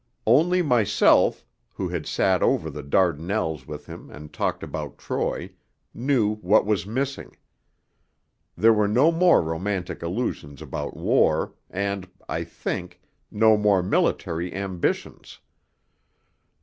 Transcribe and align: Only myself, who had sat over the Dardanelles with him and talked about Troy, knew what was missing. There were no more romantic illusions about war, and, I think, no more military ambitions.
Only 0.25 0.63
myself, 0.63 1.45
who 1.75 1.87
had 1.89 2.07
sat 2.07 2.41
over 2.41 2.71
the 2.71 2.81
Dardanelles 2.81 3.67
with 3.67 3.85
him 3.85 4.09
and 4.09 4.33
talked 4.33 4.63
about 4.63 4.97
Troy, 4.97 5.51
knew 5.93 6.37
what 6.37 6.65
was 6.65 6.87
missing. 6.87 7.35
There 8.57 8.73
were 8.73 8.87
no 8.87 9.11
more 9.11 9.43
romantic 9.43 10.01
illusions 10.01 10.59
about 10.59 10.97
war, 10.97 11.53
and, 11.69 12.09
I 12.27 12.43
think, 12.45 12.99
no 13.29 13.55
more 13.57 13.83
military 13.83 14.51
ambitions. 14.55 15.37